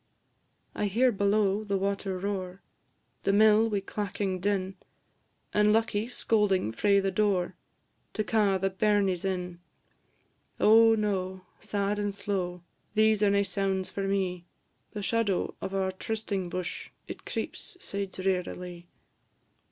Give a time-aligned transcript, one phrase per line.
[0.73, 2.63] I hear below the water roar,
[3.21, 4.77] The mill wi' clacking din,
[5.53, 7.55] And lucky scolding frae the door,
[8.13, 9.59] To ca' the bairnies in.
[10.59, 11.41] Oh, no!
[11.59, 12.63] sad and slow,
[12.95, 14.47] These are nae sounds for me;
[14.93, 18.87] The shadow of our trysting bush It creeps sae drearily!